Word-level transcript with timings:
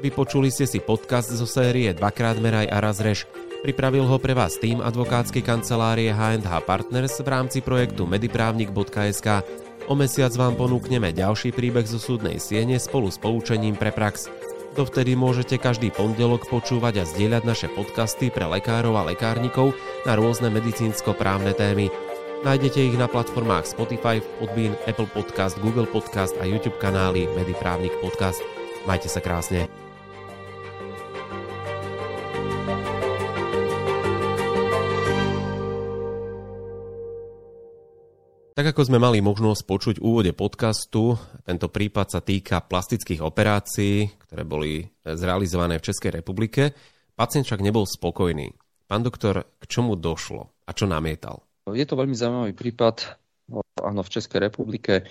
Vypočuli 0.00 0.48
ste 0.48 0.64
si 0.64 0.80
podcast 0.80 1.28
zo 1.28 1.44
série 1.44 1.92
Dvakrát 1.92 2.40
meraj 2.40 2.72
a 2.72 2.80
raz 2.80 3.04
rež. 3.04 3.28
Pripravil 3.60 4.08
ho 4.08 4.16
pre 4.16 4.32
vás 4.32 4.56
tým 4.56 4.80
advokátskej 4.80 5.44
kancelárie 5.44 6.08
H&H 6.08 6.48
Partners 6.64 7.20
v 7.20 7.28
rámci 7.28 7.60
projektu 7.60 8.08
mediprávnik.sk. 8.08 9.44
O 9.84 9.92
mesiac 9.92 10.32
vám 10.40 10.56
ponúkneme 10.56 11.12
ďalší 11.12 11.52
príbeh 11.52 11.84
zo 11.84 12.00
súdnej 12.00 12.40
siene 12.40 12.80
spolu 12.80 13.12
s 13.12 13.20
poučením 13.20 13.76
pre 13.76 13.92
prax. 13.92 14.32
Dovtedy 14.72 15.12
môžete 15.20 15.60
každý 15.60 15.92
pondelok 15.92 16.48
počúvať 16.48 17.04
a 17.04 17.04
zdieľať 17.04 17.42
naše 17.44 17.68
podcasty 17.68 18.32
pre 18.32 18.48
lekárov 18.48 18.96
a 18.96 19.04
lekárnikov 19.04 19.76
na 20.08 20.16
rôzne 20.16 20.48
medicínsko-právne 20.48 21.52
témy. 21.52 21.92
Nájdete 22.40 22.88
ich 22.88 22.96
na 22.96 23.04
platformách 23.04 23.68
Spotify, 23.68 24.24
Podbean, 24.40 24.72
Apple 24.88 25.12
Podcast, 25.12 25.60
Google 25.60 25.84
Podcast 25.84 26.32
a 26.40 26.48
YouTube 26.48 26.80
kanály 26.80 27.28
Mediprávnik 27.36 27.92
Podcast. 28.00 28.40
Majte 28.88 29.12
sa 29.12 29.20
krásne. 29.20 29.89
Tak 38.60 38.76
ako 38.76 38.92
sme 38.92 39.00
mali 39.00 39.24
možnosť 39.24 39.62
počuť 39.64 39.96
v 39.96 40.04
úvode 40.04 40.32
podcastu, 40.36 41.16
tento 41.48 41.72
prípad 41.72 42.12
sa 42.12 42.20
týka 42.20 42.60
plastických 42.60 43.24
operácií, 43.24 44.12
ktoré 44.28 44.44
boli 44.44 44.84
zrealizované 45.00 45.80
v 45.80 45.88
Českej 45.88 46.20
republike. 46.20 46.76
Pacient 47.16 47.48
však 47.48 47.64
nebol 47.64 47.88
spokojný. 47.88 48.52
Pán 48.84 49.00
doktor, 49.00 49.48
k 49.56 49.64
čomu 49.64 49.96
došlo 49.96 50.52
a 50.68 50.76
čo 50.76 50.84
namietal? 50.84 51.40
Je 51.72 51.88
to 51.88 51.96
veľmi 51.96 52.12
zaujímavý 52.12 52.52
prípad. 52.52 53.16
Áno, 53.80 54.04
v 54.04 54.12
Českej 54.12 54.52
republike 54.52 55.08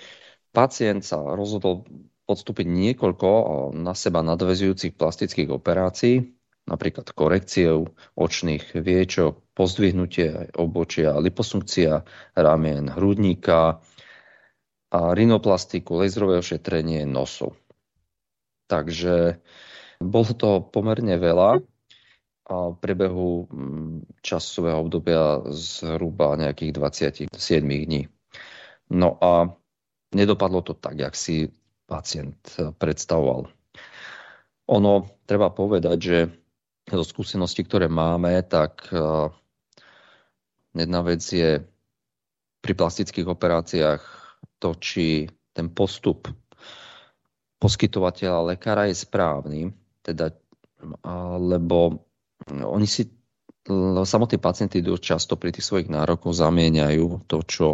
pacient 0.54 1.02
sa 1.02 1.18
rozhodol 1.18 1.82
podstúpiť 2.30 2.70
niekoľko 2.70 3.74
na 3.74 3.98
seba 3.98 4.22
nadvezujúcich 4.22 4.94
plastických 4.94 5.50
operácií, 5.50 6.22
napríklad 6.70 7.10
korekciou 7.10 7.90
očných 8.14 8.78
viečok, 8.78 9.42
pozdvihnutie 9.58 10.54
obočia, 10.54 11.18
liposunkcia 11.18 12.06
ramien, 12.38 12.86
hrudníka 12.94 13.82
a 14.90 15.00
rinoplastiku, 15.14 15.98
laserové 15.98 16.38
ošetrenie 16.38 17.02
nosu. 17.04 17.58
Takže 18.70 19.42
bolo 19.98 20.32
to 20.38 20.62
pomerne 20.62 21.18
veľa 21.18 21.58
a 22.50 22.56
v 22.74 22.76
priebehu 22.82 23.46
mm, 23.46 24.22
časového 24.26 24.82
obdobia 24.82 25.42
zhruba 25.54 26.34
nejakých 26.34 26.72
27 26.74 27.30
dní. 27.62 28.10
No 28.90 29.14
a 29.22 29.54
nedopadlo 30.14 30.66
to 30.66 30.74
tak, 30.74 30.98
jak 30.98 31.14
si 31.14 31.46
pacient 31.86 32.38
predstavoval. 32.78 33.46
Ono, 34.70 34.92
treba 35.26 35.50
povedať, 35.50 35.98
že 35.98 36.18
zo 36.96 37.06
skúseností, 37.06 37.62
ktoré 37.66 37.86
máme, 37.86 38.40
tak 38.46 38.88
eh, 38.90 39.28
jedna 40.74 41.00
vec 41.04 41.22
je 41.22 41.62
pri 42.60 42.72
plastických 42.76 43.26
operáciách 43.26 44.02
to, 44.60 44.76
či 44.76 45.28
ten 45.56 45.72
postup 45.72 46.28
poskytovateľa 47.60 48.56
lekára 48.56 48.88
je 48.88 48.96
správny, 48.96 49.60
teda, 50.00 50.32
lebo 51.36 52.08
oni 52.48 52.88
si 52.88 53.04
samotní 54.04 54.40
pacienti 54.40 54.80
dosť 54.80 55.02
často 55.04 55.34
pri 55.36 55.52
tých 55.52 55.68
svojich 55.68 55.92
nárokoch 55.92 56.32
zamieňajú 56.32 57.28
to, 57.28 57.38
čo 57.44 57.66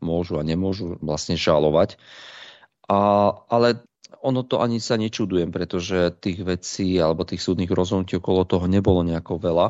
môžu 0.00 0.40
a 0.40 0.46
nemôžu 0.46 0.96
vlastne 1.04 1.36
žalovať. 1.36 2.00
A, 2.88 3.30
ale 3.52 3.84
ono 4.22 4.42
to 4.42 4.58
ani 4.58 4.80
sa 4.80 4.96
nečudujem, 4.96 5.52
pretože 5.52 6.10
tých 6.18 6.42
vecí 6.42 6.98
alebo 6.98 7.28
tých 7.28 7.44
súdnych 7.44 7.70
rozhodnutí 7.70 8.18
okolo 8.18 8.48
toho 8.48 8.66
nebolo 8.66 9.04
nejako 9.06 9.38
veľa. 9.38 9.66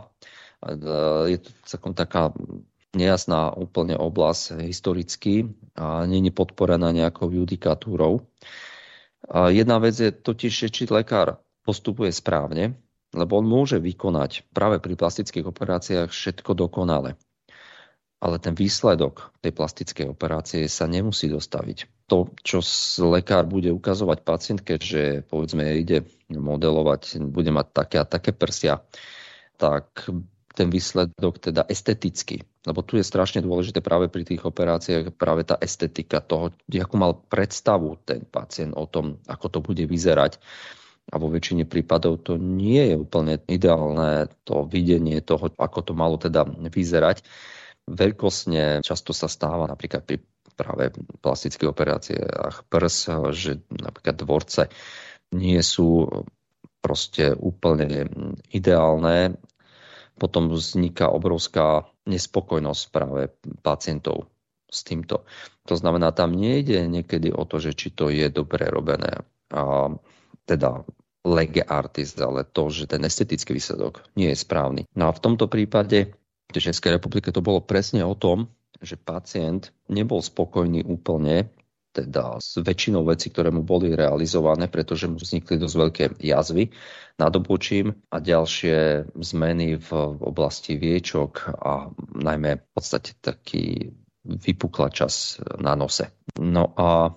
Je 1.29 1.39
to 1.39 1.51
takom 1.67 1.95
taká 1.95 2.35
nejasná 2.97 3.53
úplne 3.53 3.95
oblasť 3.95 4.65
historicky 4.65 5.53
a 5.77 6.09
není 6.09 6.33
podporená 6.33 6.91
nejakou 6.91 7.29
judikatúrou. 7.31 8.25
Jedna 9.31 9.77
vec 9.79 9.95
je 10.01 10.11
totiž, 10.11 10.73
či 10.73 10.89
lekár 10.89 11.43
postupuje 11.63 12.09
správne, 12.11 12.81
lebo 13.13 13.39
on 13.39 13.47
môže 13.47 13.77
vykonať 13.77 14.49
práve 14.57 14.81
pri 14.81 14.97
plastických 14.97 15.45
operáciách 15.45 16.09
všetko 16.09 16.57
dokonale 16.57 17.21
ale 18.19 18.43
ten 18.43 18.55
výsledok 18.59 19.31
tej 19.39 19.55
plastickej 19.55 20.11
operácie 20.11 20.67
sa 20.67 20.91
nemusí 20.91 21.31
dostaviť. 21.31 22.11
To, 22.11 22.35
čo 22.43 22.59
lekár 23.07 23.47
bude 23.47 23.71
ukazovať 23.71 24.19
pacientke, 24.27 24.75
že 24.81 25.23
povedzme 25.23 25.63
ide 25.79 26.03
modelovať, 26.33 27.23
bude 27.31 27.55
mať 27.55 27.67
také 27.71 27.97
a 28.03 28.09
také 28.09 28.35
prsia, 28.35 28.83
tak 29.55 30.11
ten 30.59 30.75
výsledok 30.75 31.39
teda 31.39 31.63
esteticky, 31.71 32.43
lebo 32.67 32.83
tu 32.83 32.99
je 32.99 33.07
strašne 33.07 33.39
dôležité 33.39 33.79
práve 33.79 34.11
pri 34.11 34.27
tých 34.27 34.43
operáciách 34.43 35.15
práve 35.15 35.47
tá 35.47 35.55
estetika 35.63 36.19
toho, 36.19 36.51
ako 36.67 36.95
mal 36.99 37.15
predstavu 37.15 38.03
ten 38.03 38.27
pacient 38.27 38.75
o 38.75 38.91
tom, 38.91 39.23
ako 39.31 39.47
to 39.47 39.59
bude 39.63 39.87
vyzerať. 39.87 40.43
A 41.09 41.17
vo 41.17 41.31
väčšine 41.31 41.65
prípadov 41.65 42.21
to 42.27 42.37
nie 42.37 42.83
je 42.93 42.97
úplne 42.99 43.41
ideálne 43.49 44.29
to 44.45 44.67
videnie 44.69 45.23
toho, 45.25 45.49
ako 45.57 45.81
to 45.81 45.93
malo 45.97 46.21
teda 46.21 46.45
vyzerať 46.45 47.25
veľkosne 47.89 48.85
často 48.85 49.17
sa 49.17 49.27
stáva 49.27 49.65
napríklad 49.65 50.05
pri 50.05 50.21
práve 50.59 50.91
plastických 51.23 51.71
operáciách 51.71 52.67
prs, 52.67 52.97
že 53.31 53.63
napríklad 53.71 54.17
dvorce 54.19 54.67
nie 55.31 55.61
sú 55.63 56.09
proste 56.83 57.31
úplne 57.39 58.11
ideálne. 58.51 59.39
Potom 60.19 60.51
vzniká 60.51 61.15
obrovská 61.15 61.87
nespokojnosť 62.11 62.83
práve 62.91 63.31
pacientov 63.63 64.27
s 64.67 64.83
týmto. 64.83 65.23
To 65.71 65.75
znamená, 65.79 66.11
tam 66.11 66.35
nejde 66.35 66.91
niekedy 66.91 67.31
o 67.31 67.47
to, 67.47 67.63
že 67.63 67.79
či 67.79 67.95
to 67.95 68.11
je 68.11 68.27
dobre 68.27 68.67
robené. 68.67 69.23
A 69.55 69.95
teda 70.43 70.83
lege 71.23 71.63
artist, 71.63 72.19
ale 72.19 72.43
to, 72.43 72.73
že 72.73 72.91
ten 72.91 73.05
estetický 73.05 73.55
výsledok 73.55 74.03
nie 74.19 74.33
je 74.33 74.39
správny. 74.43 74.91
No 74.99 75.13
a 75.13 75.15
v 75.15 75.23
tomto 75.23 75.47
prípade 75.47 76.18
Českej 76.53 76.97
republike 76.97 77.29
to 77.29 77.45
bolo 77.45 77.61
presne 77.61 78.01
o 78.05 78.17
tom, 78.17 78.49
že 78.81 78.97
pacient 78.97 79.75
nebol 79.91 80.23
spokojný 80.23 80.87
úplne 80.87 81.51
teda 81.93 82.39
s 82.39 82.61
väčšinou 82.63 83.03
vecí, 83.03 83.33
ktoré 83.33 83.51
mu 83.51 83.67
boli 83.67 83.91
realizované, 83.97 84.71
pretože 84.71 85.11
mu 85.11 85.19
vznikli 85.19 85.59
dosť 85.59 85.75
veľké 85.75 86.05
jazvy 86.23 86.71
nad 87.19 87.33
obočím 87.35 87.97
a 88.13 88.23
ďalšie 88.23 89.09
zmeny 89.19 89.81
v 89.83 89.91
oblasti 90.23 90.79
viečok 90.79 91.59
a 91.59 91.91
najmä 92.15 92.61
v 92.63 92.67
podstate 92.71 93.19
taký 93.19 93.91
vypukla 94.23 94.93
čas 94.95 95.43
na 95.59 95.75
nose. 95.75 96.13
No 96.39 96.71
a 96.79 97.11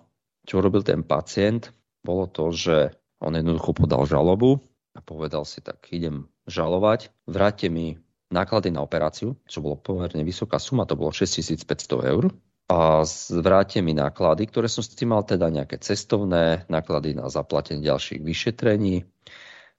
čo 0.47 0.63
robil 0.63 0.81
ten 0.81 1.05
pacient? 1.05 1.69
Bolo 2.01 2.25
to, 2.25 2.49
že 2.49 2.97
on 3.21 3.37
jednoducho 3.37 3.77
podal 3.77 4.09
žalobu 4.09 4.57
a 4.97 4.99
povedal 5.05 5.45
si 5.45 5.61
tak, 5.61 5.93
idem 5.93 6.25
žalovať, 6.49 7.13
vráte 7.29 7.69
mi 7.69 8.01
náklady 8.31 8.71
na 8.71 8.81
operáciu, 8.81 9.35
čo 9.45 9.59
bolo 9.59 9.77
pomerne 9.77 10.23
vysoká 10.23 10.57
suma, 10.57 10.87
to 10.87 10.95
bolo 10.95 11.11
6500 11.11 11.67
eur. 12.07 12.31
A 12.71 13.03
zvráte 13.03 13.83
mi 13.83 13.91
náklady, 13.91 14.47
ktoré 14.47 14.71
som 14.71 14.79
s 14.79 14.95
tým 14.95 15.11
mal 15.11 15.27
teda 15.27 15.51
nejaké 15.51 15.75
cestovné, 15.83 16.63
náklady 16.71 17.19
na 17.19 17.27
zaplatenie 17.27 17.83
ďalších 17.83 18.23
vyšetrení. 18.23 19.03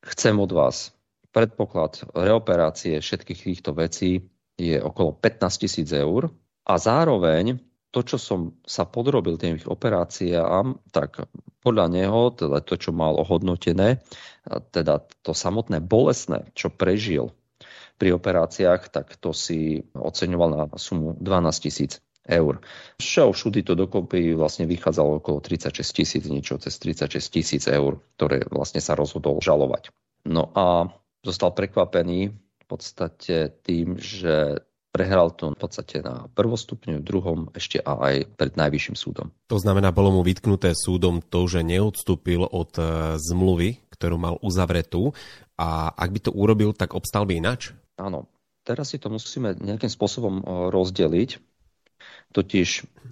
Chcem 0.04 0.36
od 0.36 0.52
vás 0.52 0.92
predpoklad 1.32 2.04
reoperácie 2.12 3.00
všetkých 3.00 3.40
týchto 3.48 3.72
vecí 3.72 4.28
je 4.60 4.76
okolo 4.76 5.16
15 5.16 5.62
tisíc 5.64 5.88
eur 5.88 6.28
a 6.68 6.76
zároveň 6.76 7.56
to, 7.92 8.00
čo 8.04 8.16
som 8.20 8.56
sa 8.64 8.84
podrobil 8.84 9.36
tým 9.36 9.60
operáciám, 9.64 10.80
tak 10.92 11.28
podľa 11.60 11.86
neho, 11.92 12.32
teda 12.32 12.60
to, 12.64 12.76
čo 12.76 12.90
mal 12.92 13.16
ohodnotené, 13.20 14.00
teda 14.72 15.04
to 15.24 15.32
samotné 15.36 15.80
bolesné, 15.84 16.48
čo 16.56 16.72
prežil 16.72 17.32
pri 18.02 18.18
operáciách, 18.18 18.90
tak 18.90 19.14
to 19.22 19.30
si 19.30 19.86
oceňoval 19.94 20.50
na 20.50 20.62
sumu 20.74 21.14
12 21.22 21.62
tisíc 21.62 22.02
eur. 22.26 22.58
Všel 22.98 23.30
všudy 23.30 23.62
to 23.62 23.78
dokopy 23.78 24.34
vlastne 24.34 24.66
vychádzalo 24.66 25.22
okolo 25.22 25.38
36 25.38 25.86
tisíc, 25.86 26.26
niečo 26.26 26.58
cez 26.58 26.74
36 26.82 27.22
tisíc 27.30 27.62
eur, 27.70 28.02
ktoré 28.18 28.42
vlastne 28.50 28.82
sa 28.82 28.98
rozhodol 28.98 29.38
žalovať. 29.38 29.94
No 30.26 30.50
a 30.50 30.90
zostal 31.22 31.54
prekvapený 31.54 32.34
v 32.34 32.64
podstate 32.66 33.54
tým, 33.62 33.94
že 34.02 34.66
prehral 34.90 35.30
to 35.30 35.54
v 35.54 35.58
podstate 35.62 36.02
na 36.02 36.26
prvostupňu, 36.34 37.06
druhom 37.06 37.54
ešte 37.54 37.78
a 37.80 37.96
aj 38.02 38.34
pred 38.34 38.58
najvyšším 38.58 38.96
súdom. 38.98 39.30
To 39.46 39.62
znamená, 39.62 39.94
bolo 39.94 40.10
mu 40.10 40.26
vytknuté 40.26 40.74
súdom 40.74 41.22
to, 41.22 41.46
že 41.46 41.64
neodstúpil 41.64 42.44
od 42.44 42.76
e, 42.76 42.82
zmluvy, 43.16 43.80
ktorú 43.94 44.20
mal 44.20 44.36
uzavretú 44.44 45.16
a 45.56 45.94
ak 45.96 46.10
by 46.12 46.20
to 46.28 46.30
urobil, 46.34 46.76
tak 46.76 46.92
obstal 46.92 47.24
by 47.24 47.40
inač? 47.40 47.72
Áno, 48.00 48.30
teraz 48.64 48.94
si 48.94 48.98
to 49.02 49.12
musíme 49.12 49.56
nejakým 49.58 49.90
spôsobom 49.90 50.42
rozdeliť. 50.72 51.40
Totiž 52.32 52.68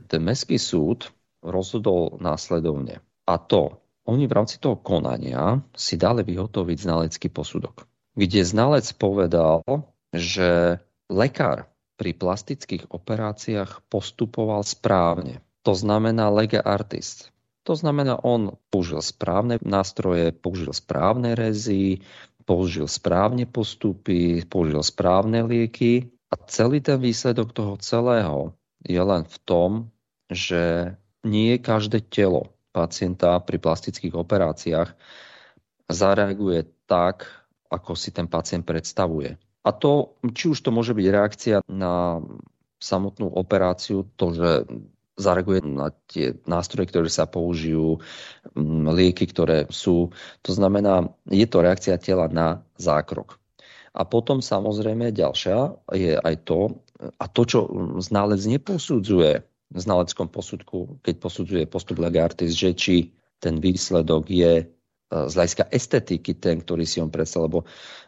ten 0.09 0.21
mestský 0.25 0.57
súd 0.59 1.13
rozhodol 1.45 2.19
následovne. 2.19 3.05
A 3.29 3.39
to, 3.39 3.79
oni 4.09 4.27
v 4.27 4.37
rámci 4.37 4.59
toho 4.59 4.81
konania 4.81 5.63
si 5.77 5.95
dali 6.01 6.27
vyhotoviť 6.27 6.79
znalecký 6.81 7.29
posudok, 7.31 7.87
kde 8.17 8.41
znalec 8.43 8.89
povedal, 8.97 9.63
že 10.11 10.81
lekár 11.07 11.71
pri 11.95 12.17
plastických 12.17 12.91
operáciách 12.91 13.87
postupoval 13.93 14.65
správne. 14.65 15.45
To 15.63 15.77
znamená 15.77 16.33
lega 16.33 16.65
artist. 16.65 17.29
To 17.69 17.77
znamená, 17.77 18.17
on 18.25 18.57
použil 18.73 19.05
správne 19.05 19.61
nástroje, 19.61 20.33
použil 20.33 20.73
správne 20.73 21.37
rezy, 21.37 22.01
použil 22.51 22.91
správne 22.91 23.47
postupy, 23.47 24.43
použil 24.43 24.83
správne 24.83 25.47
lieky 25.47 26.11
a 26.27 26.35
celý 26.51 26.83
ten 26.83 26.99
výsledok 26.99 27.55
toho 27.55 27.79
celého 27.79 28.59
je 28.83 28.99
len 28.99 29.23
v 29.23 29.37
tom, 29.47 29.71
že 30.27 30.91
nie 31.23 31.63
každé 31.63 32.11
telo 32.11 32.51
pacienta 32.75 33.39
pri 33.39 33.63
plastických 33.63 34.19
operáciách 34.19 34.99
zareaguje 35.87 36.67
tak, 36.91 37.31
ako 37.71 37.95
si 37.95 38.11
ten 38.11 38.27
pacient 38.27 38.67
predstavuje. 38.67 39.39
A 39.63 39.71
to, 39.71 40.19
či 40.35 40.51
už 40.51 40.59
to 40.59 40.75
môže 40.75 40.91
byť 40.91 41.07
reakcia 41.07 41.57
na 41.71 42.19
samotnú 42.83 43.31
operáciu, 43.31 44.11
to, 44.19 44.35
že 44.35 44.51
zareaguje 45.21 45.61
na 45.69 45.93
tie 46.09 46.41
nástroje, 46.49 46.89
ktoré 46.89 47.13
sa 47.13 47.29
použijú, 47.29 48.01
lieky, 48.95 49.31
ktoré 49.31 49.67
sú. 49.71 50.11
To 50.47 50.51
znamená, 50.53 51.07
je 51.29 51.47
to 51.47 51.63
reakcia 51.63 52.01
tela 52.01 52.27
na 52.31 52.63
zákrok. 52.81 53.39
A 53.91 54.07
potom 54.07 54.39
samozrejme 54.39 55.11
ďalšia 55.11 55.75
je 55.95 56.15
aj 56.15 56.35
to, 56.47 56.79
a 57.19 57.25
to, 57.27 57.43
čo 57.43 57.61
znalec 57.99 58.39
neposudzuje 58.47 59.33
v 59.71 59.79
znaleckom 59.79 60.31
posudku, 60.31 61.03
keď 61.03 61.15
posudzuje 61.19 61.65
postup 61.67 62.03
legartis, 62.03 62.55
že 62.55 62.75
či 62.75 62.97
ten 63.43 63.59
výsledok 63.59 64.31
je 64.31 64.67
z 65.11 65.33
hľadiska 65.35 65.67
estetiky 65.75 66.39
ten, 66.39 66.63
ktorý 66.63 66.87
si 66.87 67.03
on 67.03 67.11
predstavil, 67.11 67.51
lebo 67.51 67.61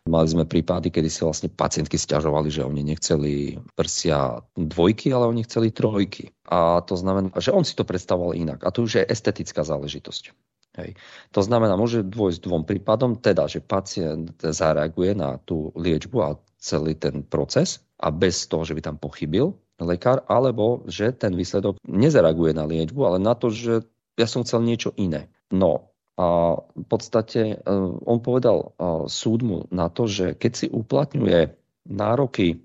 mali 0.06 0.28
sme 0.31 0.46
prípady, 0.46 0.94
kedy 0.94 1.10
si 1.10 1.26
vlastne 1.26 1.50
pacientky 1.50 1.99
stiažovali, 1.99 2.46
že 2.46 2.62
oni 2.62 2.82
nechceli 2.87 3.58
prsia 3.75 4.38
dvojky, 4.54 5.10
ale 5.10 5.26
oni 5.26 5.43
chceli 5.43 5.75
trojky. 5.75 6.31
A 6.46 6.78
to 6.87 6.94
znamená, 6.94 7.34
že 7.43 7.50
on 7.50 7.66
si 7.66 7.75
to 7.75 7.82
predstavoval 7.82 8.38
inak. 8.38 8.62
A 8.62 8.70
to 8.70 8.87
už 8.87 9.02
je 9.02 9.10
estetická 9.10 9.66
záležitosť. 9.66 10.31
Hej. 10.78 10.96
To 11.37 11.44
znamená, 11.44 11.76
môže 11.76 12.00
dôjsť 12.00 12.40
dvom 12.49 12.64
prípadom, 12.64 13.20
teda, 13.20 13.44
že 13.44 13.60
pacient 13.60 14.32
zareaguje 14.40 15.12
na 15.12 15.37
tú 15.43 15.69
liečbu 15.76 16.16
a 16.25 16.40
celý 16.56 16.96
ten 16.96 17.26
proces 17.26 17.84
a 18.00 18.08
bez 18.08 18.49
toho, 18.49 18.64
že 18.64 18.72
by 18.72 18.81
tam 18.81 18.96
pochybil 18.96 19.52
lekár, 19.82 20.25
alebo 20.31 20.87
že 20.88 21.12
ten 21.12 21.34
výsledok 21.34 21.76
nezareaguje 21.84 22.54
na 22.56 22.64
liečbu, 22.64 23.00
ale 23.04 23.19
na 23.19 23.34
to, 23.37 23.50
že 23.52 23.84
ja 24.16 24.25
som 24.31 24.46
chcel 24.46 24.64
niečo 24.64 24.94
iné. 24.96 25.28
No, 25.52 25.91
a 26.20 26.61
v 26.61 26.85
podstate 26.87 27.56
e, 27.56 27.73
on 28.05 28.20
povedal 28.20 28.59
e, 28.61 28.67
súdmu 29.09 29.73
na 29.73 29.88
to, 29.88 30.05
že 30.05 30.37
keď 30.37 30.53
si 30.53 30.67
uplatňuje 30.69 31.56
nároky 31.88 32.49
e, 32.53 32.56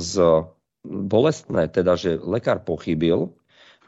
z 0.00 0.44
bolestné, 0.88 1.68
teda 1.68 2.00
že 2.00 2.16
lekár 2.16 2.64
pochybil 2.64 3.36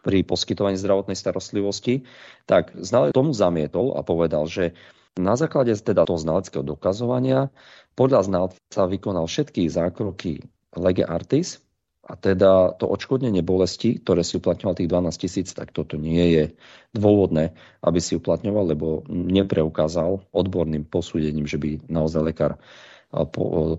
pri 0.04 0.24
poskytovaní 0.24 0.76
zdravotnej 0.76 1.16
starostlivosti, 1.16 2.04
tak 2.44 2.76
znalec 2.76 3.16
tomu 3.16 3.32
zamietol 3.32 3.96
a 3.96 4.04
povedal, 4.04 4.44
že 4.48 4.76
na 5.16 5.36
základe 5.36 5.72
teda 5.76 6.04
toho 6.04 6.20
znaleckého 6.20 6.64
dokazovania 6.64 7.48
podľa 7.96 8.28
znalca 8.28 8.82
vykonal 8.88 9.28
všetky 9.28 9.68
zákroky 9.68 10.44
lege 10.76 11.04
artis, 11.04 11.60
a 12.00 12.16
teda 12.16 12.74
to 12.80 12.88
odškodnenie 12.88 13.44
bolesti, 13.44 14.00
ktoré 14.00 14.24
si 14.24 14.40
uplatňoval 14.40 14.74
tých 14.74 14.88
12 14.88 15.22
tisíc, 15.22 15.48
tak 15.52 15.76
toto 15.76 16.00
nie 16.00 16.32
je 16.32 16.44
dôvodné, 16.96 17.52
aby 17.84 18.00
si 18.00 18.16
uplatňoval, 18.16 18.72
lebo 18.72 19.04
nepreukázal 19.12 20.24
odborným 20.32 20.88
posúdením, 20.88 21.44
že 21.44 21.60
by 21.60 21.84
naozaj 21.92 22.22
lekár 22.24 22.56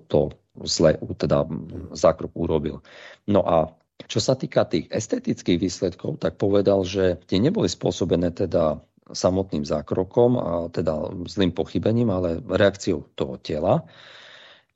to 0.08 0.22
zle, 0.68 1.00
teda 1.18 1.48
zákrok 1.96 2.32
urobil. 2.36 2.84
No 3.26 3.42
a 3.42 3.74
čo 4.06 4.20
sa 4.20 4.36
týka 4.36 4.68
tých 4.68 4.92
estetických 4.92 5.58
výsledkov, 5.58 6.20
tak 6.20 6.36
povedal, 6.36 6.84
že 6.84 7.22
tie 7.26 7.40
neboli 7.40 7.70
spôsobené 7.70 8.34
teda 8.36 8.84
samotným 9.12 9.64
zákrokom 9.64 10.32
a 10.38 10.52
teda 10.70 11.16
zlým 11.32 11.52
pochybením, 11.56 12.12
ale 12.12 12.44
reakciou 12.44 13.08
toho 13.16 13.40
tela. 13.40 13.88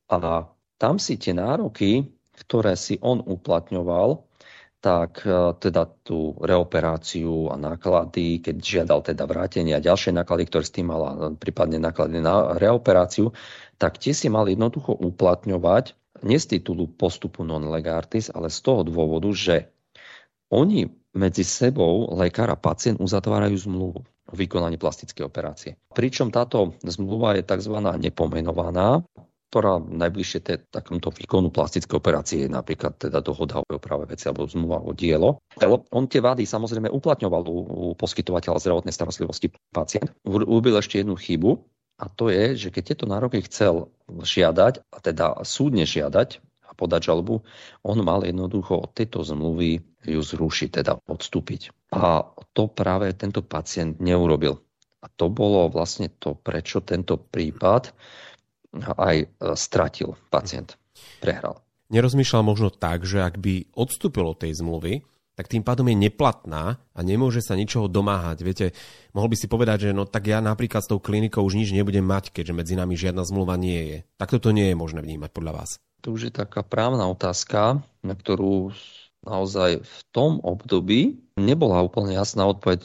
A 0.08 0.50
tam 0.78 1.00
si 1.00 1.20
tie 1.20 1.36
nároky 1.36 2.15
ktoré 2.36 2.76
si 2.76 3.00
on 3.00 3.24
uplatňoval, 3.24 4.28
tak 4.84 5.26
e, 5.26 5.58
teda 5.58 5.90
tú 6.06 6.38
reoperáciu 6.38 7.50
a 7.50 7.58
náklady, 7.58 8.44
keď 8.44 8.56
žiadal 8.62 9.00
teda 9.02 9.26
vrátenie 9.26 9.74
a 9.74 9.82
ďalšie 9.82 10.14
náklady, 10.14 10.46
ktoré 10.46 10.64
s 10.68 10.76
tým 10.76 10.94
mala, 10.94 11.34
prípadne 11.34 11.82
náklady 11.82 12.22
na 12.22 12.54
reoperáciu, 12.60 13.34
tak 13.82 13.98
tie 13.98 14.14
si 14.14 14.30
mali 14.30 14.54
jednoducho 14.54 14.94
uplatňovať 14.94 15.98
nie 16.24 16.40
z 16.40 16.58
titulu 16.58 16.88
postupu 16.88 17.44
non 17.44 17.68
legartis, 17.68 18.32
ale 18.32 18.48
z 18.48 18.60
toho 18.64 18.88
dôvodu, 18.88 19.28
že 19.36 19.68
oni 20.48 20.88
medzi 21.16 21.44
sebou, 21.44 22.12
lekár 22.16 22.52
a 22.52 22.60
pacient, 22.60 23.00
uzatvárajú 23.00 23.56
zmluvu 23.56 24.00
o 24.06 24.34
vykonaní 24.36 24.76
plastickej 24.80 25.24
operácie. 25.26 25.72
Pričom 25.92 26.30
táto 26.30 26.76
zmluva 26.84 27.36
je 27.40 27.44
tzv. 27.44 27.76
nepomenovaná, 27.80 29.04
ktorá 29.50 29.80
najbližšie 29.80 30.40
te, 30.44 30.60
takomto 30.68 31.14
výkonu 31.16 31.48
plastické 31.54 31.96
operácie 31.96 32.46
je 32.46 32.50
napríklad 32.52 33.00
teda 33.00 33.24
dohoda 33.24 33.62
o 33.62 33.66
oprave 33.78 34.10
veci 34.10 34.28
alebo 34.28 34.50
zmluva 34.50 34.84
o 34.84 34.92
dielo. 34.92 35.40
On 35.96 36.04
tie 36.10 36.20
vády 36.20 36.44
samozrejme 36.44 36.92
uplatňoval 36.92 37.44
u, 37.48 37.58
u 37.64 37.84
poskytovateľa 37.96 38.60
zdravotnej 38.60 38.92
starostlivosti 38.92 39.54
pacient. 39.72 40.12
Urobil 40.28 40.76
ešte 40.76 41.00
jednu 41.00 41.16
chybu 41.16 41.62
a 41.96 42.12
to 42.12 42.28
je, 42.28 42.68
že 42.68 42.70
keď 42.76 42.84
tieto 42.84 43.06
nároky 43.08 43.40
chcel 43.48 43.88
žiadať, 44.12 44.84
a 44.92 44.98
teda 45.00 45.40
súdne 45.48 45.88
žiadať 45.88 46.44
a 46.68 46.72
podať 46.76 47.08
žalbu, 47.08 47.40
on 47.88 47.98
mal 48.04 48.28
jednoducho 48.28 48.76
od 48.76 48.92
tejto 48.92 49.24
zmluvy 49.24 49.80
ju 50.04 50.22
zrušiť, 50.22 50.84
teda 50.84 51.00
odstúpiť. 51.08 51.72
A 51.96 52.28
to 52.52 52.68
práve 52.68 53.08
tento 53.16 53.40
pacient 53.40 54.04
neurobil. 54.04 54.60
A 55.00 55.08
to 55.08 55.32
bolo 55.32 55.70
vlastne 55.72 56.12
to, 56.20 56.36
prečo 56.36 56.82
tento 56.82 57.16
prípad 57.16 57.96
aj 58.84 59.16
e, 59.24 59.28
stratil 59.56 60.18
pacient, 60.28 60.76
prehral. 61.24 61.62
Nerozmýšľal 61.94 62.42
možno 62.42 62.74
tak, 62.74 63.06
že 63.06 63.22
ak 63.22 63.38
by 63.38 63.78
odstúpilo 63.78 64.34
tej 64.34 64.58
zmluvy, 64.58 65.06
tak 65.36 65.52
tým 65.52 65.62
pádom 65.62 65.92
je 65.92 66.00
neplatná 66.00 66.80
a 66.96 67.00
nemôže 67.04 67.44
sa 67.44 67.60
ničoho 67.60 67.92
domáhať. 67.92 68.38
Viete, 68.42 68.66
mohol 69.12 69.36
by 69.36 69.38
si 69.38 69.52
povedať, 69.52 69.92
že 69.92 69.92
no 69.92 70.08
tak 70.08 70.32
ja 70.32 70.40
napríklad 70.40 70.82
s 70.82 70.90
tou 70.90 71.04
klinikou 71.04 71.44
už 71.44 71.60
nič 71.60 71.76
nebudem 71.76 72.08
mať, 72.08 72.32
keďže 72.32 72.56
medzi 72.56 72.74
nami 72.80 72.96
žiadna 72.96 73.28
zmluva 73.28 73.60
nie 73.60 73.82
je. 73.84 73.98
Tak 74.16 74.32
toto 74.32 74.56
nie 74.56 74.72
je 74.72 74.80
možné 74.80 75.04
vnímať 75.04 75.30
podľa 75.36 75.54
vás. 75.62 75.70
To 76.08 76.16
už 76.16 76.32
je 76.32 76.34
taká 76.34 76.64
právna 76.64 77.12
otázka, 77.12 77.84
na 78.00 78.16
ktorú 78.16 78.72
naozaj 79.28 79.84
v 79.84 80.00
tom 80.16 80.40
období 80.40 81.20
nebola 81.36 81.84
úplne 81.84 82.16
jasná 82.16 82.48
odpoveď. 82.48 82.82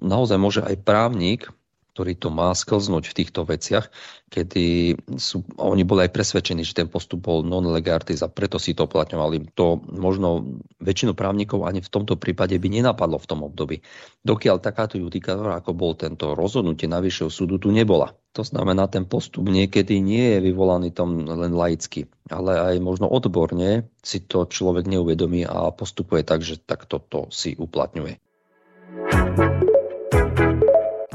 Naozaj 0.00 0.38
môže 0.40 0.60
aj 0.64 0.80
právnik 0.80 1.52
ktorý 1.90 2.14
to 2.14 2.28
má 2.30 2.54
sklznúť 2.54 3.10
v 3.10 3.16
týchto 3.22 3.42
veciach, 3.42 3.90
kedy 4.30 4.94
sú, 5.18 5.42
oni 5.58 5.82
boli 5.82 6.06
aj 6.06 6.14
presvedčení, 6.14 6.62
že 6.62 6.78
ten 6.78 6.86
postup 6.86 7.26
bol 7.26 7.42
non 7.42 7.66
legartis 7.66 8.22
a 8.22 8.30
preto 8.30 8.62
si 8.62 8.78
to 8.78 8.86
uplatňovali. 8.86 9.52
To 9.58 9.82
možno 9.90 10.46
väčšinu 10.78 11.18
právnikov 11.18 11.66
ani 11.66 11.82
v 11.82 11.90
tomto 11.90 12.14
prípade 12.14 12.54
by 12.54 12.68
nenapadlo 12.70 13.18
v 13.18 13.28
tom 13.28 13.42
období. 13.42 13.82
Dokiaľ 14.22 14.62
takáto 14.62 14.96
judikatúra, 14.96 15.58
ako 15.58 15.74
bol 15.74 15.98
tento 15.98 16.38
rozhodnutie 16.38 16.86
najvyššieho 16.86 17.30
súdu, 17.30 17.58
tu 17.58 17.74
nebola. 17.74 18.14
To 18.38 18.46
znamená, 18.46 18.86
ten 18.86 19.10
postup 19.10 19.50
niekedy 19.50 19.98
nie 19.98 20.38
je 20.38 20.46
vyvolaný 20.46 20.94
tom 20.94 21.26
len 21.26 21.50
laicky, 21.50 22.06
ale 22.30 22.62
aj 22.62 22.74
možno 22.78 23.10
odborne 23.10 23.90
si 24.06 24.22
to 24.22 24.46
človek 24.46 24.86
neuvedomí 24.86 25.42
a 25.42 25.74
postupuje 25.74 26.22
tak, 26.22 26.46
že 26.46 26.62
takto 26.62 27.02
to 27.02 27.26
si 27.34 27.58
uplatňuje. 27.58 28.22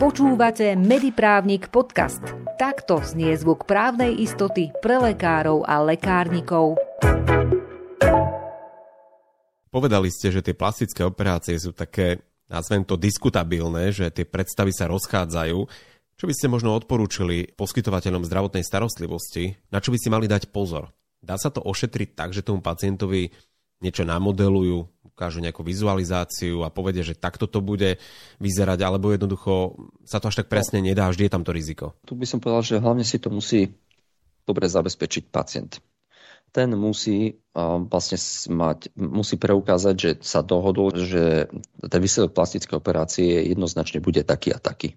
Počúvate 0.06 0.78
Mediprávnik 0.78 1.74
podcast. 1.74 2.22
Takto 2.62 3.02
znie 3.02 3.34
zvuk 3.42 3.66
právnej 3.66 4.14
istoty 4.22 4.70
pre 4.78 5.02
lekárov 5.02 5.66
a 5.66 5.82
lekárnikov. 5.82 6.78
Povedali 9.74 10.14
ste, 10.14 10.30
že 10.30 10.46
tie 10.46 10.54
plastické 10.54 11.02
operácie 11.02 11.58
sú 11.58 11.74
také, 11.74 12.22
nazvem 12.46 12.86
to, 12.86 13.02
diskutabilné, 13.02 13.90
že 13.90 14.14
tie 14.14 14.30
predstavy 14.30 14.70
sa 14.78 14.86
rozchádzajú. 14.94 15.58
Čo 16.22 16.26
by 16.30 16.34
ste 16.38 16.54
možno 16.54 16.78
odporúčili 16.78 17.58
poskytovateľom 17.58 18.30
zdravotnej 18.30 18.62
starostlivosti? 18.62 19.58
Na 19.74 19.82
čo 19.82 19.90
by 19.90 19.98
si 19.98 20.14
mali 20.14 20.30
dať 20.30 20.54
pozor? 20.54 20.94
Dá 21.18 21.34
sa 21.42 21.50
to 21.50 21.66
ošetriť 21.66 22.14
tak, 22.14 22.30
že 22.30 22.46
tomu 22.46 22.62
pacientovi 22.62 23.34
niečo 23.84 24.08
namodelujú, 24.08 24.88
ukážu 25.16 25.40
nejakú 25.40 25.64
vizualizáciu 25.64 26.68
a 26.68 26.74
povedia, 26.74 27.00
že 27.00 27.16
takto 27.16 27.48
to 27.48 27.64
bude 27.64 28.04
vyzerať, 28.44 28.80
alebo 28.84 29.16
jednoducho 29.16 29.80
sa 30.04 30.20
to 30.20 30.28
až 30.28 30.44
tak 30.44 30.52
presne 30.52 30.84
nedá, 30.84 31.08
vždy 31.08 31.28
je 31.28 31.34
tam 31.34 31.48
to 31.48 31.56
riziko. 31.56 31.96
Tu 32.04 32.20
by 32.20 32.28
som 32.28 32.44
povedal, 32.44 32.64
že 32.68 32.84
hlavne 32.84 33.08
si 33.08 33.16
to 33.16 33.32
musí 33.32 33.72
dobre 34.44 34.68
zabezpečiť 34.68 35.32
pacient. 35.32 35.80
Ten 36.52 36.72
musí 36.72 37.36
vlastne 37.92 38.16
mať, 38.56 38.96
musí 38.96 39.36
preukázať, 39.36 39.96
že 39.96 40.12
sa 40.24 40.40
dohodol, 40.40 40.96
že 40.96 41.52
ten 41.84 42.00
výsledok 42.00 42.32
plastickej 42.32 42.80
operácie 42.80 43.52
jednoznačne 43.52 44.00
bude 44.00 44.24
taký 44.24 44.56
a 44.56 44.60
taký. 44.60 44.96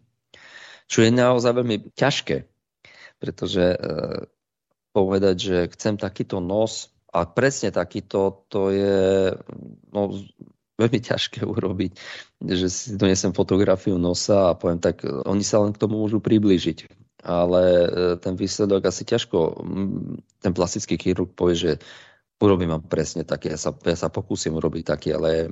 Čo 0.87 1.03
je 1.03 1.11
naozaj 1.11 1.53
veľmi 1.59 1.99
ťažké, 1.99 2.47
pretože 3.19 3.75
e, 3.75 3.79
povedať, 4.95 5.37
že 5.37 5.59
chcem 5.75 5.99
takýto 5.99 6.39
nos 6.39 6.95
a 7.09 7.25
presne 7.25 7.73
takýto, 7.73 8.45
to 8.53 8.69
je 8.69 9.33
no, 9.93 10.13
veľmi 10.79 11.01
ťažké 11.01 11.43
urobiť, 11.43 11.93
že 12.45 12.67
si 12.69 12.87
donesem 12.95 13.33
fotografiu 13.33 13.97
nosa 13.97 14.53
a 14.53 14.59
poviem, 14.59 14.79
tak 14.79 15.03
oni 15.05 15.43
sa 15.43 15.65
len 15.65 15.73
k 15.73 15.81
tomu 15.81 15.99
môžu 15.99 16.21
priblížiť. 16.21 16.87
Ale 17.19 17.63
e, 17.65 17.89
ten 18.23 18.39
výsledok 18.39 18.87
asi 18.87 19.03
ťažko, 19.03 19.59
ten 20.39 20.53
plastický 20.55 20.95
chirurg 20.95 21.35
povie, 21.35 21.59
že 21.59 21.73
urobím 22.39 22.79
vám 22.79 22.87
presne 22.87 23.27
také, 23.27 23.51
ja 23.51 23.59
sa, 23.59 23.75
ja 23.75 23.99
sa 23.99 24.07
pokúsim 24.07 24.55
urobiť 24.55 24.85
taký, 24.87 25.09
ale 25.19 25.51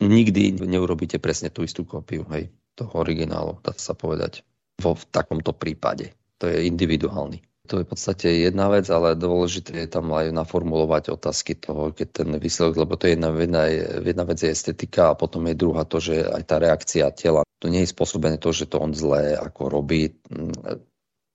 nikdy 0.00 0.56
neurobíte 0.56 1.20
presne 1.20 1.52
tú 1.52 1.62
istú 1.62 1.84
kópiu 1.84 2.24
hej, 2.32 2.48
toho 2.72 2.90
originálu, 2.96 3.60
dá 3.60 3.76
sa 3.76 3.92
povedať, 3.92 4.40
vo 4.80 4.96
v 4.96 5.04
takomto 5.12 5.52
prípade. 5.52 6.16
To 6.40 6.48
je 6.48 6.64
individuálny. 6.64 7.51
To 7.70 7.78
je 7.78 7.86
v 7.86 7.90
podstate 7.94 8.28
jedna 8.42 8.66
vec, 8.68 8.90
ale 8.90 9.14
dôležité 9.14 9.86
je 9.86 9.88
tam 9.88 10.10
aj 10.10 10.34
naformulovať 10.34 11.14
otázky 11.14 11.54
toho, 11.54 11.94
keď 11.94 12.08
ten 12.10 12.28
výsledok, 12.34 12.84
lebo 12.84 12.98
to 12.98 13.06
je 13.06 13.14
jedna, 13.14 13.30
jedna, 13.38 13.62
jedna 14.02 14.24
vec 14.26 14.38
je 14.42 14.50
estetika 14.50 15.14
a 15.14 15.18
potom 15.18 15.46
je 15.46 15.54
druhá 15.54 15.86
to, 15.86 16.02
že 16.02 16.26
aj 16.26 16.42
tá 16.42 16.58
reakcia 16.58 17.06
tela. 17.14 17.46
To 17.62 17.70
nie 17.70 17.86
je 17.86 17.94
spôsobené 17.94 18.42
to, 18.42 18.50
že 18.50 18.66
to 18.66 18.82
on 18.82 18.90
zlé 18.90 19.38
ako 19.38 19.70
robí, 19.70 20.10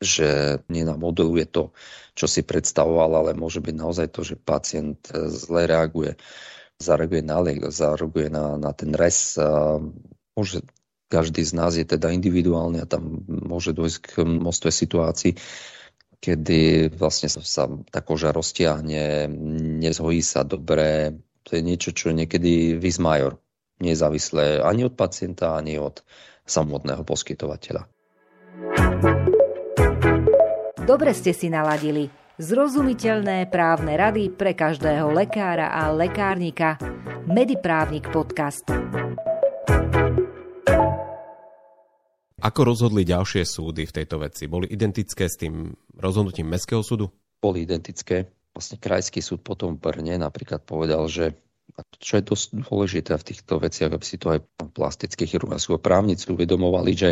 že 0.04 0.60
nenamodeluje 0.68 1.48
to, 1.48 1.72
čo 2.12 2.28
si 2.28 2.44
predstavoval, 2.44 3.24
ale 3.24 3.32
môže 3.32 3.64
byť 3.64 3.76
naozaj 3.80 4.08
to, 4.12 4.28
že 4.28 4.36
pacient 4.36 5.08
zle 5.32 5.64
reaguje. 5.64 6.20
Zareaguje 6.78 7.24
na 7.24 7.40
liek, 7.40 7.72
zareaguje 7.72 8.28
na, 8.28 8.60
na 8.60 8.76
ten 8.76 8.92
res. 8.94 9.40
Môže 10.36 10.60
každý 11.08 11.40
z 11.48 11.56
nás 11.56 11.74
je 11.80 11.88
teda 11.88 12.12
individuálny 12.12 12.84
a 12.84 12.86
tam 12.86 13.24
môže 13.26 13.72
dojsť 13.72 13.98
k 14.04 14.12
množstve 14.28 14.70
situácií, 14.76 15.40
kedy 16.22 16.92
vlastne 16.94 17.30
sa 17.30 17.70
tá 17.90 18.02
koža 18.02 18.34
roztiahne, 18.34 19.30
nezhojí 19.80 20.22
sa 20.26 20.42
dobre. 20.42 21.18
To 21.48 21.56
je 21.56 21.62
niečo, 21.64 21.96
čo 21.96 22.12
niekedy 22.12 22.76
vysmajor. 22.76 23.40
Nezávislé 23.78 24.60
ani 24.60 24.90
od 24.90 24.98
pacienta, 24.98 25.56
ani 25.56 25.78
od 25.78 26.02
samotného 26.50 27.06
poskytovateľa. 27.06 27.86
Dobre 30.88 31.12
ste 31.12 31.36
si 31.36 31.52
naladili. 31.52 32.08
Zrozumiteľné 32.38 33.50
právne 33.50 33.98
rady 33.98 34.30
pre 34.30 34.54
každého 34.54 35.10
lekára 35.10 35.74
a 35.74 35.90
lekárnika. 35.90 36.78
Mediprávnik 37.26 38.08
podcast. 38.14 38.64
Ako 42.38 42.70
rozhodli 42.70 43.02
ďalšie 43.02 43.50
súdy 43.50 43.90
v 43.90 43.96
tejto 43.98 44.22
veci? 44.22 44.46
Boli 44.46 44.70
identické 44.70 45.26
s 45.26 45.42
tým 45.42 45.74
rozhodnutím 45.98 46.46
Mestského 46.46 46.86
súdu? 46.86 47.10
Boli 47.42 47.66
identické. 47.66 48.30
Vlastne 48.54 48.78
Krajský 48.78 49.26
súd 49.26 49.42
potom 49.42 49.74
v 49.74 49.82
Brne 49.82 50.22
napríklad 50.22 50.62
povedal, 50.62 51.10
že 51.10 51.34
čo 51.98 52.22
je 52.22 52.24
dosť 52.26 52.46
dôležité 52.62 53.18
v 53.18 53.28
týchto 53.34 53.58
veciach, 53.58 53.90
aby 53.90 54.06
si 54.06 54.22
to 54.22 54.38
aj 54.38 54.40
plastické 54.74 55.26
chirurgovia 55.26 55.82
právnici 55.82 56.30
uvedomovali, 56.30 56.92
že 56.94 57.10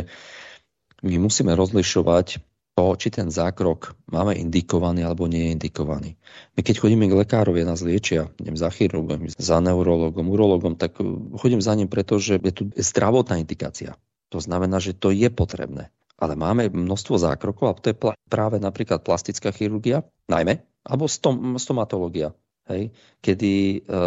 my 1.01 1.17
musíme 1.17 1.53
rozlišovať 1.57 2.41
to, 2.75 2.85
či 2.99 3.07
ten 3.09 3.33
zákrok 3.33 3.97
máme 4.11 4.35
indikovaný 4.37 5.07
alebo 5.07 5.25
nie 5.25 5.49
je 5.49 5.53
indikovaný. 5.57 6.11
My 6.53 6.61
keď 6.61 6.85
chodíme 6.85 7.07
k 7.07 7.17
lekárovi 7.25 7.65
a 7.65 7.69
nás 7.73 7.81
liečia, 7.81 8.29
idem 8.37 8.57
za 8.59 8.69
chirurgom, 8.69 9.25
za 9.31 9.57
neurologom, 9.57 10.27
urologom, 10.27 10.73
tak 10.77 11.01
chodím 11.39 11.65
za 11.65 11.73
ním, 11.73 11.87
pretože 11.87 12.37
je 12.37 12.53
tu 12.53 12.63
zdravotná 12.75 13.39
indikácia. 13.39 13.97
To 14.35 14.43
znamená, 14.43 14.83
že 14.83 14.91
to 14.91 15.15
je 15.15 15.31
potrebné. 15.31 15.95
Ale 16.19 16.35
máme 16.35 16.67
množstvo 16.67 17.15
zákrokov 17.15 17.65
a 17.71 17.77
to 17.79 17.95
je 17.95 17.97
práve 18.27 18.59
napríklad 18.59 18.99
plastická 18.99 19.55
chirurgia, 19.55 20.03
najmä, 20.27 20.59
alebo 20.83 21.07
stom, 21.07 21.55
stomatológia, 21.55 22.35
hej, 22.67 22.91
kedy 23.23 23.79
e, 23.79 23.99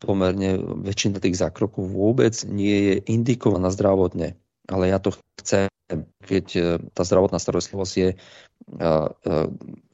pomerne 0.00 0.50
väčšina 0.80 1.20
tých 1.20 1.36
zákrokov 1.36 1.92
vôbec 1.92 2.32
nie 2.48 2.76
je 2.88 2.94
indikovaná 3.12 3.68
zdravotne. 3.68 4.40
Ale 4.68 4.92
ja 4.92 5.00
to 5.00 5.16
chcem, 5.40 5.68
keď 6.20 6.46
e, 6.56 6.62
tá 6.92 7.02
zdravotná 7.02 7.40
starostlivosť 7.40 7.94
je 7.96 8.08
e, 8.12 8.16
e, 8.16 8.94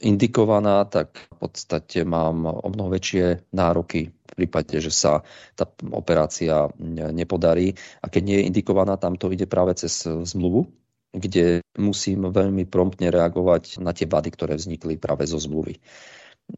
indikovaná, 0.03 0.83
tak 0.91 1.15
v 1.31 1.37
podstate 1.39 2.03
mám 2.03 2.51
o 2.51 2.69
mnoho 2.69 2.91
väčšie 2.91 3.55
nároky 3.55 4.11
v 4.11 4.33
prípade, 4.35 4.75
že 4.83 4.91
sa 4.91 5.23
tá 5.55 5.71
operácia 5.95 6.67
nepodarí. 7.15 7.79
A 8.03 8.11
keď 8.11 8.23
nie 8.27 8.37
je 8.43 8.47
indikovaná, 8.51 8.99
tam 8.99 9.15
to 9.15 9.31
ide 9.31 9.47
práve 9.47 9.79
cez 9.79 10.03
zmluvu, 10.03 10.67
kde 11.15 11.63
musím 11.79 12.27
veľmi 12.27 12.67
promptne 12.67 13.15
reagovať 13.15 13.79
na 13.79 13.95
tie 13.95 14.11
vady, 14.11 14.35
ktoré 14.35 14.59
vznikli 14.59 14.99
práve 14.99 15.31
zo 15.31 15.39
zmluvy, 15.39 15.79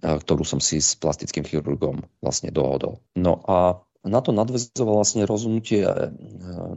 ktorú 0.01 0.49
som 0.49 0.65
si 0.65 0.81
s 0.81 0.97
plastickým 0.97 1.45
chirurgom 1.45 2.01
vlastne 2.25 2.49
dohodol. 2.49 2.97
No 3.13 3.45
a 3.45 3.85
na 4.07 4.23
to 4.23 4.31
nadvezoval 4.31 5.03
vlastne 5.03 5.27
rozhodnutie 5.27 5.83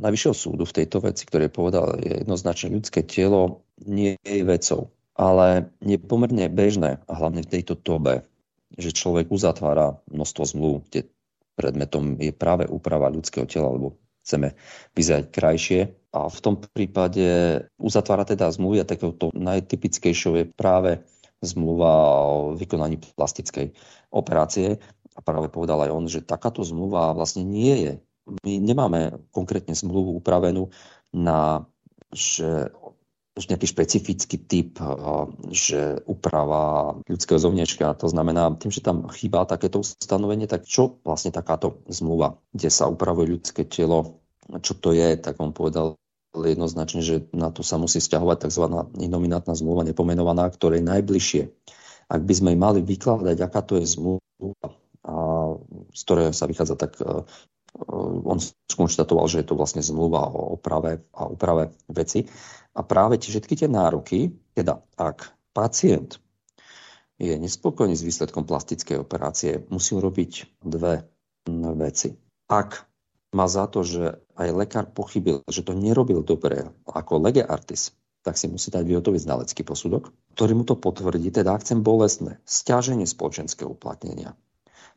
Najvyššieho 0.02 0.36
súdu 0.36 0.64
v 0.66 0.76
tejto 0.82 1.06
veci, 1.06 1.24
ktoré 1.30 1.48
povedal 1.48 2.02
jednoznačne 2.02 2.74
ľudské 2.74 3.06
telo 3.06 3.64
nie 3.86 4.18
je 4.26 4.42
vecou, 4.44 4.92
ale 5.14 5.70
je 5.86 6.02
pomerne 6.02 6.50
bežné, 6.50 7.00
a 7.06 7.12
hlavne 7.14 7.46
v 7.46 7.52
tejto 7.52 7.78
dobe, 7.78 8.26
že 8.76 8.96
človek 8.96 9.30
uzatvára 9.30 10.02
množstvo 10.10 10.44
zmluv, 10.46 10.74
kde 10.90 11.10
predmetom 11.60 12.16
je 12.18 12.32
práve 12.32 12.66
úprava 12.66 13.12
ľudského 13.12 13.44
tela, 13.46 13.72
lebo 13.72 14.00
chceme 14.24 14.56
vyzerať 14.96 15.26
krajšie. 15.32 15.82
A 16.10 16.26
v 16.26 16.40
tom 16.42 16.56
prípade 16.58 17.28
uzatvára 17.78 18.26
teda 18.26 18.50
zmluvy 18.50 18.82
a 18.82 18.90
takéto 18.90 19.30
najtypickejšou 19.36 20.34
je 20.42 20.46
práve 20.50 21.06
zmluva 21.40 21.92
o 22.28 22.38
vykonaní 22.56 23.00
plastickej 23.16 23.72
operácie. 24.12 24.82
A 25.20 25.24
práve 25.24 25.52
povedal 25.52 25.84
aj 25.84 25.92
on, 25.92 26.06
že 26.08 26.24
takáto 26.24 26.64
zmluva 26.64 27.12
vlastne 27.12 27.44
nie 27.44 27.76
je. 27.76 27.94
My 28.48 28.56
nemáme 28.64 29.20
konkrétne 29.36 29.76
zmluvu 29.76 30.16
upravenú 30.16 30.72
na 31.12 31.68
že 32.10 33.48
nejaký 33.48 33.72
špecifický 33.72 34.36
typ, 34.44 34.84
eh, 34.84 34.88
že 35.56 36.04
úprava 36.04 36.98
ľudského 37.08 37.40
zovniečka. 37.40 37.96
To 38.04 38.12
znamená, 38.12 38.52
tým, 38.60 38.72
že 38.74 38.84
tam 38.84 39.08
chýba 39.08 39.48
takéto 39.48 39.80
ustanovenie, 39.80 40.50
tak 40.50 40.68
čo 40.68 41.00
vlastne 41.08 41.32
takáto 41.32 41.80
zmluva, 41.88 42.36
kde 42.52 42.68
sa 42.68 42.92
upravuje 42.92 43.40
ľudské 43.40 43.64
telo, 43.64 44.20
čo 44.60 44.76
to 44.76 44.92
je, 44.92 45.16
tak 45.16 45.40
on 45.40 45.56
povedal 45.56 45.96
jednoznačne, 46.36 47.02
že 47.02 47.26
na 47.34 47.50
to 47.50 47.66
sa 47.66 47.80
musí 47.82 47.98
stiahovať 47.98 48.50
tzv. 48.50 48.66
nominátna 49.08 49.58
zmluva 49.58 49.88
nepomenovaná, 49.88 50.46
ktoré 50.52 50.78
je 50.84 50.90
najbližšie. 50.90 51.44
Ak 52.10 52.22
by 52.26 52.34
sme 52.34 52.58
mali 52.58 52.82
vykladať, 52.82 53.38
aká 53.38 53.62
to 53.62 53.78
je 53.82 53.86
zmluva, 53.86 54.68
z 55.94 56.02
ktorého 56.06 56.32
sa 56.34 56.46
vychádza, 56.50 56.76
tak 56.78 56.98
eh, 57.02 57.26
on 58.26 58.38
skonštatoval, 58.70 59.30
že 59.30 59.46
je 59.46 59.48
to 59.48 59.60
vlastne 59.60 59.86
zmluva 59.86 60.26
o 60.30 60.58
oprave 60.58 61.06
a 61.14 61.30
úprave 61.30 61.76
veci. 61.90 62.26
A 62.74 62.82
práve 62.82 63.22
tie, 63.22 63.30
všetky 63.30 63.54
tie 63.54 63.70
nároky, 63.70 64.34
teda 64.58 64.82
ak 64.98 65.34
pacient 65.54 66.18
je 67.20 67.36
nespokojný 67.36 67.94
s 67.94 68.06
výsledkom 68.06 68.48
plastickej 68.48 69.04
operácie, 69.04 69.68
musí 69.68 69.94
urobiť 69.94 70.64
dve 70.64 71.04
veci. 71.76 72.16
Ak 72.48 72.90
má 73.36 73.46
za 73.46 73.68
to, 73.70 73.86
že 73.86 74.18
aj 74.40 74.50
lekár 74.56 74.86
pochybil, 74.90 75.46
že 75.46 75.62
to 75.62 75.76
nerobil 75.78 76.26
dobre 76.26 76.72
ako 76.88 77.22
lege 77.22 77.44
artis, 77.46 77.94
tak 78.24 78.40
si 78.40 78.50
musí 78.50 78.72
dať 78.72 78.84
vyhotoviť 78.84 79.22
znalecký 79.22 79.62
posudok, 79.64 80.12
ktorý 80.36 80.54
mu 80.58 80.64
to 80.66 80.76
potvrdí, 80.80 81.30
teda 81.32 81.56
ak 81.56 81.64
chcem 81.64 81.84
bolestné, 81.84 82.42
stiaženie 82.44 83.08
spoločenského 83.08 83.72
uplatnenia. 83.72 84.36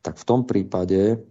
Tak 0.03 0.19
v 0.19 0.25
tom 0.27 0.45
prípade 0.45 1.23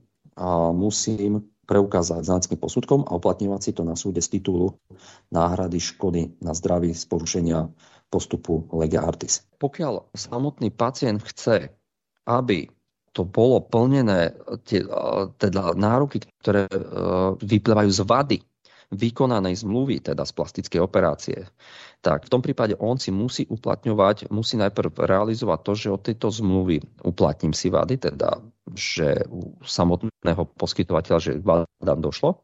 musím 0.74 1.52
preukázať 1.68 2.28
znaleckým 2.28 2.60
posudkom 2.60 3.08
a 3.08 3.16
uplatňovať 3.16 3.62
si 3.64 3.72
to 3.72 3.84
na 3.88 3.96
súde 3.96 4.20
z 4.20 4.40
titulu 4.40 4.76
náhrady 5.32 5.80
škody 5.80 6.40
na 6.44 6.52
zdraví 6.52 6.92
z 6.92 7.04
porušenia 7.08 7.72
postupu 8.12 8.68
lega 8.76 9.08
artis. 9.08 9.48
Pokiaľ 9.56 10.12
samotný 10.12 10.72
pacient 10.76 11.24
chce, 11.24 11.72
aby 12.28 12.68
to 13.12 13.24
bolo 13.28 13.60
plnené, 13.64 14.36
teda 15.36 15.76
nároky, 15.76 16.24
ktoré 16.44 16.68
vyplývajú 17.40 17.92
z 17.92 18.02
vady 18.08 18.38
vykonanej 18.92 19.56
zmluvy, 19.64 20.04
teda 20.04 20.28
z 20.28 20.32
plastickej 20.36 20.80
operácie, 20.84 21.48
tak 22.04 22.28
v 22.28 22.32
tom 22.32 22.44
prípade 22.44 22.76
on 22.76 23.00
si 23.00 23.10
musí 23.10 23.48
uplatňovať, 23.48 24.28
musí 24.30 24.60
najprv 24.60 25.08
realizovať 25.08 25.60
to, 25.64 25.72
že 25.76 25.88
od 25.96 26.02
tejto 26.04 26.28
zmluvy 26.28 26.84
uplatním 27.08 27.56
si 27.56 27.72
vady, 27.72 28.12
teda 28.12 28.44
že 28.76 29.26
u 29.32 29.56
samotného 29.64 30.44
poskytovateľa, 30.60 31.20
že 31.20 31.34
vám 31.40 32.00
došlo 32.04 32.44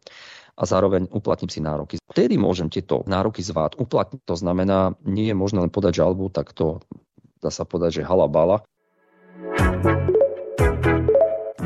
a 0.57 0.63
zároveň 0.65 1.05
uplatním 1.13 1.53
si 1.53 1.61
nároky. 1.61 2.01
Vtedy 2.09 2.35
môžem 2.41 2.73
tieto 2.73 3.05
nároky 3.05 3.45
z 3.45 3.53
uplatniť. 3.53 4.25
To 4.25 4.35
znamená, 4.35 4.97
nie 5.05 5.29
je 5.29 5.37
možné 5.37 5.61
len 5.61 5.69
podať 5.69 6.01
žalbu, 6.01 6.33
tak 6.33 6.49
to 6.57 6.81
dá 7.37 7.53
sa 7.53 7.61
povedať, 7.61 8.01
že 8.01 8.09
halabala. 8.09 8.65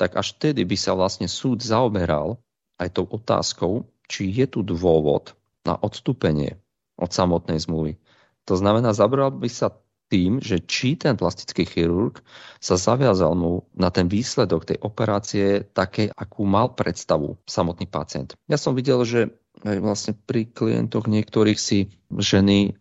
tak 0.00 0.16
až 0.16 0.32
vtedy 0.40 0.64
by 0.64 0.76
sa 0.78 0.96
vlastne 0.96 1.28
súd 1.28 1.60
zaoberal 1.60 2.40
aj 2.80 2.96
tou 2.96 3.04
otázkou, 3.04 3.84
či 4.08 4.32
je 4.32 4.48
tu 4.48 4.64
dôvod 4.64 5.36
na 5.68 5.76
odstúpenie 5.76 6.56
od 6.96 7.12
samotnej 7.12 7.60
zmluvy. 7.60 8.00
To 8.48 8.56
znamená, 8.56 8.96
zabral 8.96 9.28
by 9.30 9.46
sa 9.52 9.76
tým, 10.08 10.40
že 10.40 10.64
či 10.64 10.96
ten 10.96 11.20
plastický 11.20 11.68
chirurg 11.68 12.24
sa 12.64 12.80
zaviazal 12.80 13.36
mu 13.36 13.68
na 13.76 13.92
ten 13.92 14.08
výsledok 14.08 14.64
tej 14.64 14.80
operácie 14.80 15.68
takej, 15.68 16.16
akú 16.16 16.48
mal 16.48 16.72
predstavu 16.72 17.36
samotný 17.44 17.84
pacient. 17.84 18.32
Ja 18.48 18.56
som 18.56 18.72
videl, 18.72 19.04
že 19.04 19.36
vlastne 19.60 20.16
pri 20.16 20.48
klientoch 20.48 21.12
niektorých 21.12 21.60
si 21.60 21.92
ženy, 22.08 22.78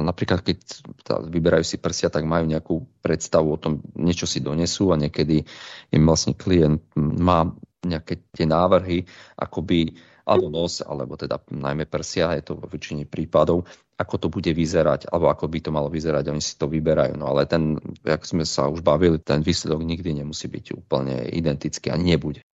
napríklad 0.00 0.40
keď 0.40 0.56
vyberajú 1.28 1.64
si 1.68 1.76
prsia, 1.76 2.08
tak 2.08 2.24
majú 2.24 2.48
nejakú 2.48 2.80
predstavu 3.04 3.52
o 3.52 3.60
tom, 3.60 3.84
niečo 3.92 4.24
si 4.24 4.40
donesú 4.40 4.88
a 4.88 4.96
niekedy 4.96 5.44
im 5.92 6.02
vlastne 6.08 6.32
klient 6.32 6.80
má 6.96 7.44
nejaké 7.84 8.20
tie 8.32 8.44
návrhy, 8.44 9.04
akoby 9.40 9.96
alebo 10.30 10.46
nos, 10.52 10.78
alebo 10.84 11.18
teda 11.18 11.42
najmä 11.50 11.90
prsia, 11.90 12.38
je 12.38 12.46
to 12.46 12.54
vo 12.54 12.70
väčšine 12.70 13.08
prípadov, 13.08 13.66
ako 13.98 14.14
to 14.16 14.28
bude 14.30 14.52
vyzerať, 14.54 15.10
alebo 15.10 15.26
ako 15.26 15.50
by 15.50 15.58
to 15.58 15.70
malo 15.74 15.90
vyzerať, 15.90 16.30
oni 16.30 16.38
si 16.38 16.54
to 16.54 16.70
vyberajú. 16.70 17.18
No 17.18 17.34
ale 17.34 17.50
ten, 17.50 17.82
jak 18.06 18.22
sme 18.22 18.46
sa 18.46 18.70
už 18.70 18.80
bavili, 18.86 19.18
ten 19.18 19.42
výsledok 19.42 19.82
nikdy 19.82 20.22
nemusí 20.22 20.46
byť 20.46 20.76
úplne 20.78 21.26
identický 21.34 21.90
a 21.90 21.98
nebude. 21.98 22.46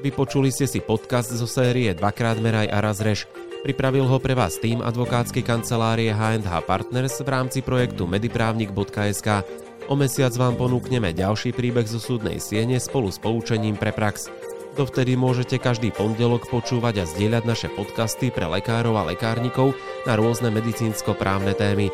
Vypočuli 0.00 0.48
ste 0.48 0.64
si 0.64 0.80
podcast 0.80 1.28
zo 1.28 1.44
série 1.44 1.92
Dvakrát 1.92 2.40
meraj 2.40 2.72
a 2.72 2.80
raz 2.80 3.04
rež. 3.04 3.28
Pripravil 3.60 4.08
ho 4.08 4.16
pre 4.16 4.32
vás 4.32 4.56
tým 4.56 4.80
advokátskej 4.80 5.44
kancelárie 5.44 6.08
H&H 6.16 6.64
Partners 6.64 7.20
v 7.20 7.28
rámci 7.28 7.60
projektu 7.60 8.08
mediprávnik.sk 8.08 9.28
O 9.84 9.94
mesiac 9.98 10.32
vám 10.32 10.56
ponúkneme 10.56 11.12
ďalší 11.12 11.52
príbeh 11.52 11.84
zo 11.84 12.00
súdnej 12.00 12.40
siene 12.40 12.80
spolu 12.80 13.12
s 13.12 13.20
poučením 13.20 13.76
pre 13.76 13.92
prax. 13.92 14.32
Dovtedy 14.80 15.12
môžete 15.12 15.60
každý 15.60 15.92
pondelok 15.92 16.48
počúvať 16.48 17.04
a 17.04 17.04
zdieľať 17.04 17.44
naše 17.44 17.68
podcasty 17.68 18.32
pre 18.32 18.48
lekárov 18.48 18.96
a 18.96 19.12
lekárnikov 19.12 19.76
na 20.08 20.16
rôzne 20.16 20.48
medicínsko-právne 20.48 21.52
témy. 21.52 21.92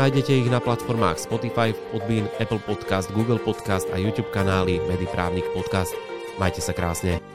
Nájdete 0.00 0.32
ich 0.32 0.48
na 0.48 0.64
platformách 0.64 1.20
Spotify, 1.20 1.76
Podbean, 1.92 2.24
Apple 2.40 2.62
Podcast, 2.64 3.12
Google 3.12 3.42
Podcast 3.42 3.84
a 3.92 4.00
YouTube 4.00 4.32
kanály 4.32 4.80
Mediprávnik 4.88 5.44
Podcast. 5.52 5.92
Majte 6.40 6.64
sa 6.64 6.72
krásne. 6.72 7.31